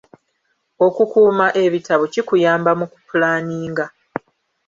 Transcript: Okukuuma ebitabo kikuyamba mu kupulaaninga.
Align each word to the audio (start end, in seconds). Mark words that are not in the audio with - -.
Okukuuma 0.85 1.45
ebitabo 1.63 2.03
kikuyamba 2.13 2.71
mu 2.79 2.85
kupulaaninga. 2.91 3.85